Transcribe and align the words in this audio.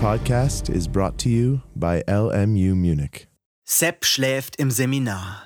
podcast 0.00 0.68
is 0.68 0.86
brought 0.86 1.16
to 1.18 1.28
you 1.28 1.60
by 1.74 2.02
LMU 2.06 2.74
Munich. 2.74 3.28
Sepp 3.64 4.04
schläft 4.04 4.56
im 4.56 4.70
Seminar. 4.70 5.42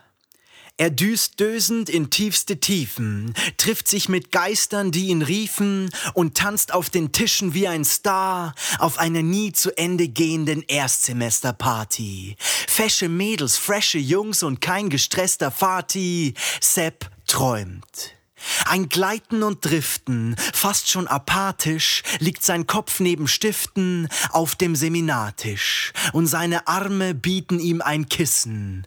Er 0.77 0.91
düst 0.91 1.39
dösend 1.39 1.89
in 1.89 2.11
tiefste 2.11 2.59
Tiefen, 2.59 3.35
trifft 3.59 3.87
sich 3.87 4.09
mit 4.09 4.33
Geistern, 4.33 4.91
die 4.91 5.09
ihn 5.09 5.23
riefen, 5.23 5.91
und 6.15 6.37
tanzt 6.37 6.75
auf 6.75 6.91
den 6.91 7.13
Tischen 7.13 7.55
wie 7.55 7.69
ein 7.69 7.85
Star 7.85 8.55
auf 8.79 8.99
einer 8.99 9.23
nie 9.23 9.53
zu 9.53 9.77
Ende 9.77 10.09
gehenden 10.09 10.63
Erstsemesterparty. 10.63 12.37
Fesche 12.41 13.09
Mädels, 13.09 13.57
frische 13.57 13.99
Jungs 13.99 14.43
und 14.43 14.61
kein 14.61 14.89
gestresster 14.89 15.51
Fati. 15.51 16.35
Sepp 16.61 17.11
träumt. 17.27 18.20
Ein 18.67 18.89
Gleiten 18.89 19.43
und 19.43 19.65
Driften, 19.65 20.37
fast 20.53 20.91
schon 20.91 21.07
apathisch, 21.07 22.03
liegt 22.19 22.45
sein 22.45 22.67
Kopf 22.67 23.01
neben 23.01 23.29
Stiften 23.29 24.09
auf 24.31 24.57
dem 24.57 24.77
Seminartisch, 24.77 25.93
und 26.13 26.27
seine 26.27 26.67
Arme 26.67 27.15
bieten 27.15 27.59
ihm 27.59 27.81
ein 27.81 28.09
Kissen. 28.09 28.87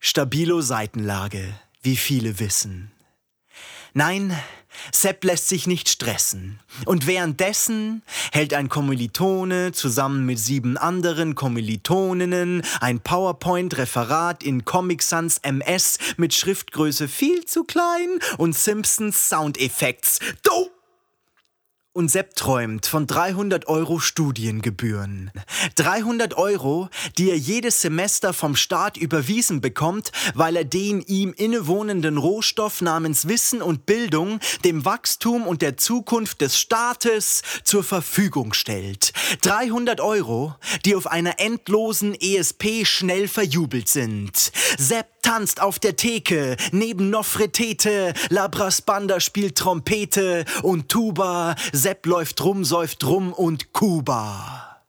Stabilo 0.00 0.60
Seitenlage, 0.60 1.54
wie 1.82 1.96
viele 1.96 2.38
wissen. 2.38 2.93
Nein, 3.96 4.36
Sepp 4.92 5.22
lässt 5.22 5.48
sich 5.48 5.68
nicht 5.68 5.88
stressen. 5.88 6.58
Und 6.84 7.06
währenddessen 7.06 8.02
hält 8.32 8.52
ein 8.52 8.68
Kommilitone 8.68 9.70
zusammen 9.70 10.26
mit 10.26 10.40
sieben 10.40 10.76
anderen 10.76 11.36
Kommilitoninnen 11.36 12.62
ein 12.80 12.98
PowerPoint-Referat 12.98 14.42
in 14.42 14.64
Comic 14.64 15.00
Sans 15.00 15.38
MS 15.38 15.98
mit 16.16 16.34
Schriftgröße 16.34 17.06
viel 17.06 17.44
zu 17.44 17.62
klein 17.62 18.18
und 18.36 18.56
Simpsons 18.56 19.28
Soundeffekts. 19.28 20.18
Do! 20.42 20.73
Und 21.96 22.10
Sepp 22.10 22.34
träumt 22.34 22.86
von 22.86 23.06
300 23.06 23.68
Euro 23.68 24.00
Studiengebühren. 24.00 25.30
300 25.76 26.36
Euro, 26.36 26.88
die 27.18 27.30
er 27.30 27.38
jedes 27.38 27.82
Semester 27.82 28.32
vom 28.32 28.56
Staat 28.56 28.96
überwiesen 28.96 29.60
bekommt, 29.60 30.10
weil 30.34 30.56
er 30.56 30.64
den 30.64 31.02
ihm 31.02 31.32
innewohnenden 31.32 32.18
Rohstoff 32.18 32.80
namens 32.80 33.28
Wissen 33.28 33.62
und 33.62 33.86
Bildung 33.86 34.40
dem 34.64 34.84
Wachstum 34.84 35.46
und 35.46 35.62
der 35.62 35.76
Zukunft 35.76 36.40
des 36.40 36.58
Staates 36.58 37.42
zur 37.62 37.84
Verfügung 37.84 38.54
stellt. 38.54 39.12
300 39.42 40.00
Euro, 40.00 40.56
die 40.84 40.96
auf 40.96 41.06
einer 41.06 41.38
endlosen 41.38 42.16
ESP 42.20 42.84
schnell 42.84 43.28
verjubelt 43.28 43.86
sind. 43.86 44.50
Sepp 44.78 45.13
tanzt 45.24 45.60
auf 45.62 45.78
der 45.78 45.96
Theke, 45.96 46.56
neben 46.70 47.08
Nofretete, 47.08 48.12
Labras 48.28 48.82
Banda 48.82 49.20
spielt 49.20 49.56
Trompete 49.56 50.44
und 50.62 50.90
Tuba, 50.90 51.56
Sepp 51.72 52.04
läuft 52.04 52.44
rum, 52.44 52.62
säuft 52.64 53.04
rum 53.04 53.32
und 53.32 53.72
Kuba. 53.72 54.82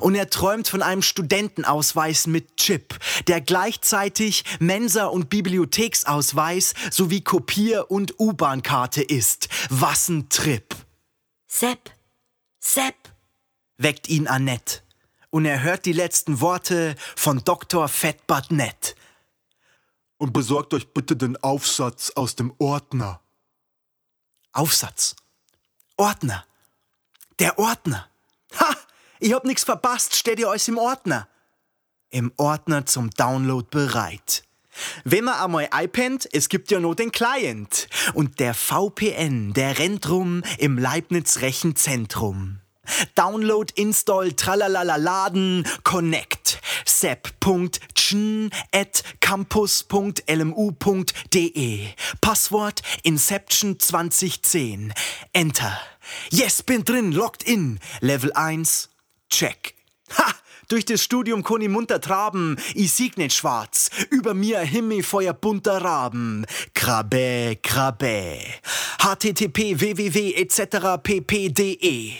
Und 0.00 0.16
er 0.16 0.28
träumt 0.30 0.66
von 0.66 0.82
einem 0.82 1.00
Studentenausweis 1.00 2.26
mit 2.26 2.56
Chip, 2.56 2.98
der 3.28 3.40
gleichzeitig 3.40 4.44
Mensa- 4.58 5.06
und 5.06 5.30
Bibliotheksausweis 5.30 6.74
sowie 6.90 7.20
Kopier- 7.20 7.88
und 7.88 8.18
U-Bahn-Karte 8.18 9.02
ist. 9.02 9.48
Was 9.70 10.08
ein 10.08 10.28
Trip! 10.28 10.74
Sepp, 11.46 11.92
Sepp, 12.58 12.96
weckt 13.78 14.08
ihn 14.08 14.26
Annette. 14.26 14.80
Und 15.30 15.44
er 15.44 15.62
hört 15.62 15.86
die 15.86 15.92
letzten 15.92 16.40
Worte 16.40 16.96
von 17.14 17.42
Dr. 17.44 17.86
Fettbart 17.86 18.50
Nett 18.50 18.96
und 20.18 20.32
besorgt 20.32 20.74
euch 20.74 20.92
bitte 20.92 21.16
den 21.16 21.36
Aufsatz 21.42 22.10
aus 22.10 22.36
dem 22.36 22.54
Ordner. 22.58 23.20
Aufsatz. 24.52 25.16
Ordner. 25.96 26.44
Der 27.38 27.58
Ordner. 27.58 28.08
Ha! 28.58 28.76
Ich 29.18 29.32
hab 29.32 29.44
nix 29.44 29.64
verpasst, 29.64 30.14
steht 30.14 30.38
ihr 30.38 30.48
euch 30.48 30.68
im 30.68 30.78
Ordner. 30.78 31.28
Im 32.10 32.32
Ordner 32.36 32.86
zum 32.86 33.10
Download 33.10 33.66
bereit. 33.70 34.44
Wenn 35.04 35.24
man 35.24 35.40
einmal 35.40 35.68
iPad, 35.72 36.28
es 36.32 36.48
gibt 36.48 36.70
ja 36.70 36.80
nur 36.80 36.94
den 36.94 37.12
Client. 37.12 37.88
Und 38.14 38.40
der 38.40 38.54
VPN, 38.54 39.52
der 39.54 39.78
rennt 39.78 40.08
rum 40.08 40.42
im 40.58 40.78
Leibniz 40.78 41.40
Rechenzentrum. 41.40 42.60
Download, 43.14 43.72
Install, 43.74 44.32
Tralalala, 44.32 44.96
Laden, 44.96 45.66
Connect. 45.82 46.60
sep.chen 46.84 47.95
at 48.72 49.02
campus.lmu.de. 49.20 51.88
Passwort 52.20 52.82
Inception 53.04 53.78
2010. 53.78 54.92
Enter. 55.32 55.78
Yes, 56.30 56.62
bin 56.62 56.84
drin, 56.84 57.12
logged 57.12 57.42
in. 57.42 57.78
Level 58.00 58.30
1. 58.34 58.88
Check. 59.28 59.74
Ha! 60.18 60.34
Durch 60.68 60.84
das 60.84 61.02
Studium 61.02 61.44
ich 61.60 61.68
munter 61.68 62.00
traben, 62.00 62.56
ich 62.74 62.92
sieg 62.92 63.18
nicht 63.18 63.36
schwarz, 63.36 63.88
über 64.10 64.34
mir 64.34 64.58
Himmelfeuer 64.60 65.32
bunter 65.32 65.82
Raben. 65.82 66.44
Krabbe, 66.74 67.56
krabbe. 67.62 68.40
http 68.98 69.78
www 69.78 70.34
etc 70.34 71.00
pp.de 71.00 72.14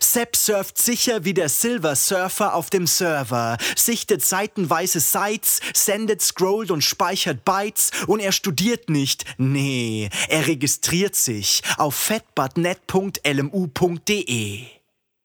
Sepp 0.00 0.36
surft 0.36 0.78
sicher 0.78 1.24
wie 1.24 1.34
der 1.34 1.48
Silver 1.48 1.96
Surfer 1.96 2.54
auf 2.54 2.70
dem 2.70 2.86
Server, 2.86 3.56
sichtet 3.74 4.24
seitenweise 4.24 5.00
Sites, 5.00 5.60
sendet, 5.74 6.22
scrollt 6.22 6.70
und 6.70 6.82
speichert 6.82 7.44
Bytes 7.44 7.90
und 8.06 8.20
er 8.20 8.30
studiert 8.32 8.88
nicht. 8.90 9.24
Nee, 9.38 10.10
er 10.28 10.46
registriert 10.46 11.16
sich 11.16 11.62
auf 11.76 11.94
fatbutnet.lmu.de. 11.94 14.64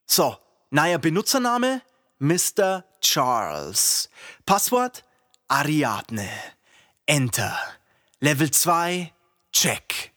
So, 0.05 0.37
neuer 0.69 0.97
Benutzername? 0.97 1.81
Mr. 2.19 2.83
Charles. 3.01 4.09
Passwort? 4.45 5.03
Ariadne. 5.47 6.29
Enter. 7.05 7.57
Level 8.19 8.51
2? 8.51 9.11
Check. 9.51 10.10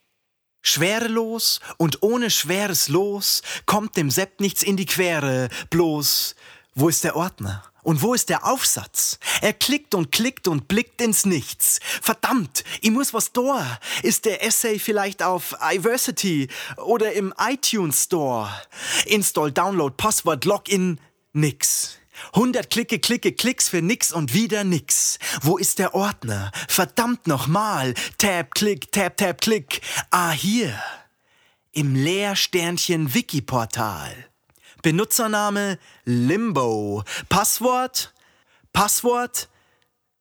Schwerelos 0.67 1.59
und 1.77 2.01
ohne 2.01 2.31
schweres 2.31 2.89
Los 2.89 3.43
kommt 3.67 3.95
dem 3.97 4.09
Sepp 4.09 4.39
nichts 4.41 4.63
in 4.63 4.77
die 4.77 4.87
Quere, 4.87 5.49
bloß 5.69 6.35
wo 6.73 6.89
ist 6.89 7.03
der 7.03 7.15
Ordner? 7.15 7.63
Und 7.83 8.01
wo 8.01 8.15
ist 8.15 8.29
der 8.29 8.47
Aufsatz? 8.47 9.19
Er 9.41 9.53
klickt 9.53 9.93
und 9.93 10.11
klickt 10.11 10.47
und 10.47 10.67
blickt 10.67 10.99
ins 11.01 11.23
Nichts. 11.23 11.79
Verdammt, 12.01 12.63
ich 12.81 12.89
muss 12.89 13.13
was 13.13 13.31
da. 13.31 13.79
Ist 14.01 14.25
der 14.25 14.43
Essay 14.43 14.79
vielleicht 14.79 15.21
auf 15.21 15.55
iVersity 15.61 16.47
oder 16.77 17.13
im 17.13 17.31
iTunes 17.37 18.05
Store? 18.05 18.49
Install, 19.05 19.51
Download, 19.51 19.93
Passwort, 19.95 20.45
Login, 20.45 20.99
nix. 21.33 21.99
100 22.33 22.69
Klicke, 22.69 22.99
Klicke, 22.99 23.33
Klicks 23.33 23.69
für 23.69 23.81
nix 23.81 24.11
und 24.11 24.33
wieder 24.33 24.63
nix. 24.63 25.19
Wo 25.41 25.57
ist 25.57 25.79
der 25.79 25.95
Ordner? 25.95 26.51
Verdammt 26.67 27.27
nochmal. 27.27 27.93
Tab, 28.17 28.55
Klick, 28.55 28.91
Tab, 28.91 29.17
Tab, 29.17 29.41
Klick. 29.41 29.81
Ah, 30.11 30.31
hier. 30.31 30.73
Im 31.71 31.95
Leersternchen 31.95 33.13
Wikiportal. 33.13 34.13
Benutzername 34.81 35.79
Limbo. 36.05 37.03
Passwort? 37.27 38.13
Passwort? 38.71 39.49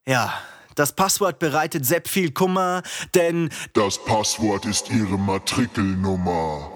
Ja, 0.06 0.32
das 0.74 0.92
Passwort 0.92 1.38
bereitet 1.38 1.86
Sepp 1.86 2.08
viel 2.08 2.32
Kummer, 2.32 2.82
denn 3.14 3.50
Das 3.74 4.02
Passwort 4.04 4.66
ist 4.66 4.90
Ihre 4.90 5.18
Matrikelnummer. 5.18 6.74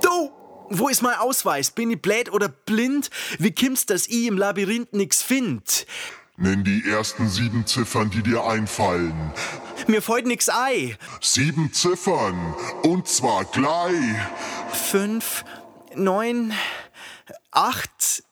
Wo 0.70 0.88
ist 0.88 1.02
mein 1.02 1.16
Ausweis? 1.16 1.70
Bin 1.70 1.90
ich 1.90 2.00
blöd 2.00 2.32
oder 2.32 2.48
blind? 2.48 3.10
Wie 3.38 3.50
kimmt's, 3.50 3.86
dass 3.86 4.06
ich 4.06 4.26
im 4.26 4.36
Labyrinth 4.36 4.92
nix 4.92 5.22
find? 5.22 5.86
Nenn 6.36 6.62
die 6.62 6.88
ersten 6.88 7.28
sieben 7.28 7.66
Ziffern, 7.66 8.10
die 8.10 8.22
dir 8.22 8.44
einfallen. 8.44 9.32
Mir 9.86 10.02
fällt 10.02 10.26
nix 10.26 10.48
ei. 10.48 10.96
Sieben 11.20 11.72
Ziffern. 11.72 12.54
Und 12.82 13.08
zwar 13.08 13.44
gleich. 13.44 14.16
Fünf, 14.72 15.44
neun, 15.94 16.52
acht, 17.50 18.22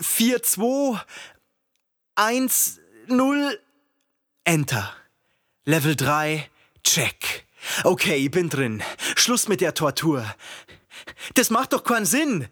vier, 0.00 0.42
zwei, 0.42 1.00
eins, 2.16 2.80
null. 3.06 3.58
Enter. 4.44 4.92
Level 5.64 5.94
3, 5.94 6.48
check. 6.82 7.46
Okay, 7.84 8.16
ich 8.16 8.30
bin 8.30 8.48
drin. 8.48 8.82
Schluss 9.14 9.46
mit 9.48 9.60
der 9.60 9.74
Tortur. 9.74 10.24
Das 11.34 11.50
macht 11.50 11.72
doch 11.72 11.84
keinen 11.84 12.06
Sinn. 12.06 12.48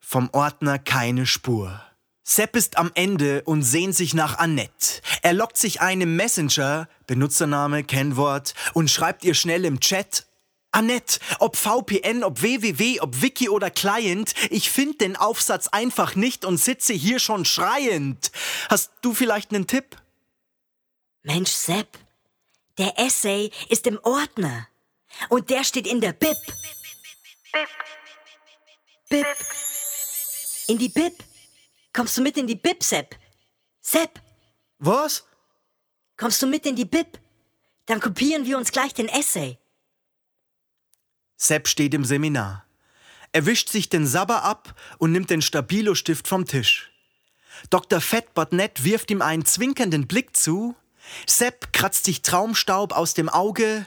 Vom 0.00 0.30
Ordner 0.32 0.78
keine 0.78 1.26
Spur. 1.26 1.82
Sepp 2.24 2.56
ist 2.56 2.76
am 2.76 2.90
Ende 2.94 3.42
und 3.44 3.62
sehnt 3.62 3.94
sich 3.94 4.12
nach 4.12 4.36
Annette. 4.38 5.00
Er 5.22 5.32
lockt 5.32 5.56
sich 5.56 5.80
ein 5.80 6.02
im 6.02 6.16
Messenger, 6.16 6.86
Benutzername, 7.06 7.84
Kennwort, 7.84 8.52
und 8.74 8.90
schreibt 8.90 9.24
ihr 9.24 9.32
schnell 9.34 9.64
im 9.64 9.80
Chat. 9.80 10.26
Annette, 10.70 11.20
ob 11.38 11.56
VPN, 11.56 12.22
ob 12.24 12.42
www, 12.42 13.00
ob 13.00 13.22
Wiki 13.22 13.48
oder 13.48 13.70
Client, 13.70 14.34
ich 14.50 14.70
find 14.70 15.00
den 15.00 15.16
Aufsatz 15.16 15.68
einfach 15.68 16.14
nicht 16.14 16.44
und 16.44 16.58
sitze 16.58 16.92
hier 16.92 17.18
schon 17.18 17.46
schreiend. 17.46 18.30
Hast 18.68 18.92
du 19.00 19.14
vielleicht 19.14 19.54
einen 19.54 19.66
Tipp? 19.66 19.96
Mensch, 21.22 21.50
Sepp, 21.50 21.98
der 22.76 22.98
Essay 22.98 23.50
ist 23.70 23.86
im 23.86 23.98
Ordner. 24.02 24.68
Und 25.30 25.50
der 25.50 25.64
steht 25.64 25.86
in 25.86 26.00
der 26.00 26.12
Bib. 26.12 26.36
Bib. 29.08 29.26
In 30.68 30.78
die 30.78 30.88
Bib. 30.88 31.14
Kommst 31.92 32.16
du 32.16 32.22
mit 32.22 32.36
in 32.36 32.46
die 32.46 32.56
Bib, 32.56 32.82
Sepp? 32.82 33.16
Sepp, 33.80 34.20
Was? 34.78 35.24
kommst 36.16 36.42
du 36.42 36.46
mit 36.46 36.66
in 36.66 36.76
die 36.76 36.84
Bib? 36.84 37.18
Dann 37.86 38.00
kopieren 38.00 38.44
wir 38.44 38.58
uns 38.58 38.70
gleich 38.70 38.92
den 38.92 39.08
Essay. 39.08 39.58
Sepp 41.36 41.68
steht 41.68 41.94
im 41.94 42.04
Seminar. 42.04 42.66
Er 43.32 43.46
wischt 43.46 43.70
sich 43.70 43.88
den 43.88 44.06
Sabber 44.06 44.42
ab 44.42 44.74
und 44.98 45.12
nimmt 45.12 45.30
den 45.30 45.40
Stabilo-Stift 45.42 46.28
vom 46.28 46.44
Tisch. 46.44 46.90
Dr. 47.70 48.00
Fettbotnet 48.00 48.84
wirft 48.84 49.10
ihm 49.10 49.22
einen 49.22 49.44
zwinkernden 49.44 50.06
Blick 50.06 50.36
zu. 50.36 50.76
Sepp 51.26 51.72
kratzt 51.72 52.04
sich 52.04 52.22
Traumstaub 52.22 52.92
aus 52.92 53.14
dem 53.14 53.28
Auge 53.28 53.86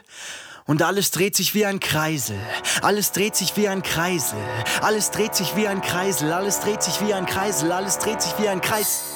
und 0.66 0.82
alles 0.82 1.10
dreht 1.10 1.36
sich 1.36 1.54
wie 1.54 1.66
ein 1.66 1.80
Kreisel. 1.80 2.38
Alles 2.82 3.12
dreht 3.12 3.36
sich 3.36 3.56
wie 3.56 3.68
ein 3.68 3.82
Kreisel. 3.82 4.38
Alles 4.80 5.10
dreht 5.10 5.34
sich 5.34 5.56
wie 5.56 5.68
ein 5.68 5.80
Kreisel. 5.80 6.32
Alles 6.32 6.60
dreht 6.60 6.82
sich 6.82 7.00
wie 7.00 7.14
ein 7.14 7.26
Kreisel. 7.26 7.72
Alles 7.72 7.98
dreht 7.98 8.22
sich 8.22 8.32
wie 8.38 8.48
ein 8.48 8.60
Kreis. 8.60 9.11